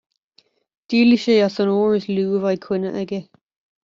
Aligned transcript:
Díolfaidh 0.89 1.21
sé 1.25 1.35
as 1.47 1.57
an 1.63 1.73
uair 1.77 1.93
is 1.99 2.07
lú 2.15 2.25
a 2.35 2.39
bheidh 2.45 2.63
coinne 2.65 2.91
aige 3.01 3.21